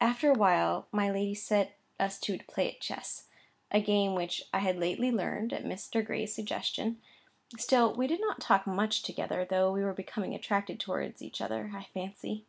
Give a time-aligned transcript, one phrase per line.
[0.00, 3.28] After a while, my lady set us two to play at chess,
[3.70, 6.04] a game which I had lately learnt at Mr.
[6.04, 7.00] Gray's suggestion.
[7.56, 11.70] Still we did not talk much together, though we were becoming attracted towards each other,
[11.72, 12.46] I fancy.